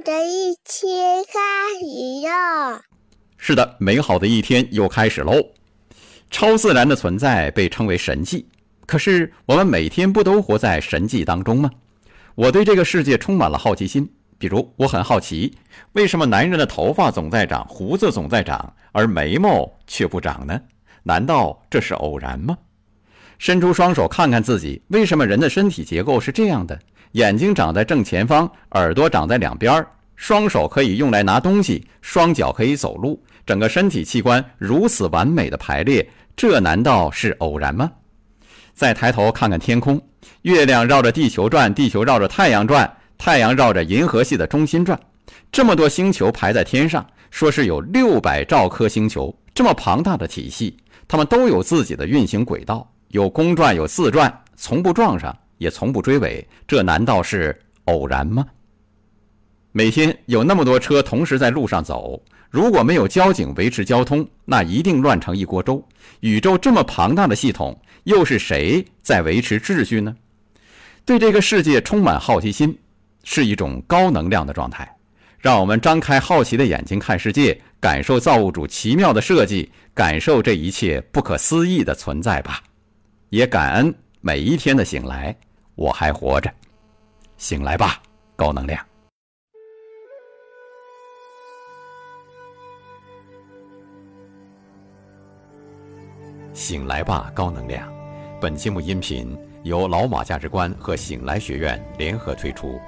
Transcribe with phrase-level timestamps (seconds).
[0.00, 1.40] 的一天开
[1.80, 2.82] 始了。
[3.38, 5.34] 是的，美好的一天又开始喽。
[6.30, 8.46] 超自然的存在被称为神迹，
[8.86, 11.70] 可是我们每天不都活在神迹当中吗？
[12.34, 14.10] 我对这个世界充满了好奇心。
[14.38, 15.56] 比如，我很好奇，
[15.92, 20.60] 为什么男人的头发总在长，胡子总在长，而眉毛却不长呢？
[21.04, 22.58] 难道这是偶然吗？
[23.38, 26.78] 伸出双手看看自己，为什么人的身体结构是这样的？
[27.12, 29.86] 眼睛长在正前方，耳朵长在两边儿，
[30.16, 37.90] 双手可以用来拿东西，双脚可以走路，整个身体器官如此完美的排列，这难道是偶然吗？
[38.74, 40.00] 再抬头看看天空，
[40.42, 42.92] 月亮绕着地球转，地球绕着太阳转。
[43.18, 45.00] 太阳绕着银河系的中心转，
[45.50, 50.76] 这么多星球排在天上，说是有六百兆颗星球，这么庞大的体系，
[51.08, 58.44] 它们都有自己的运行轨道，有公转有自转，从不撞上，也从不追尾，这难道是偶然吗？
[59.72, 65.82] 每天有那么多车同时在路上走，如果没有交警维持交通，那一定乱成一锅粥。
[66.20, 70.14] 宇宙这么庞大的系统，又是谁在维持秩序呢？
[71.06, 72.78] 对这个世界充满好奇心。
[73.24, 74.86] 是一种高能量的状态，
[75.38, 82.60] 让我们张开好奇的眼睛看世界，感受造物主奇妙的设计，感受这一切不可思议的存在吧。
[83.28, 85.36] 也感恩每一天的醒来，
[85.74, 86.52] 我还活着。
[87.36, 88.00] 醒来吧，
[88.36, 88.84] 高能量！
[96.52, 97.92] 醒来吧，高能量！
[98.40, 102.80] 本节目音频由老马价值观和醒来学院联合推出。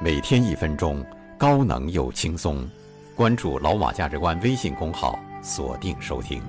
[0.00, 1.04] 每天一分钟，
[1.38, 2.66] 高能又轻松。
[3.14, 6.42] 关注“老马价值观”微信公号，锁定收听。